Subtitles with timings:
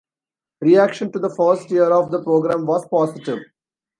[0.61, 3.37] Reaction to the first year of the program was positive.